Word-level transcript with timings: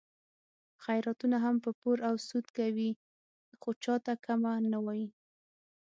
خیراتونه 0.83 1.37
هم 1.45 1.55
په 1.63 1.69
پور 1.79 1.97
او 2.07 2.15
سود 2.27 2.45
کوي، 2.57 2.91
خو 3.59 3.69
چاته 3.83 4.13
کمه 4.25 4.53
نه 4.71 4.79
وایي. 4.85 5.07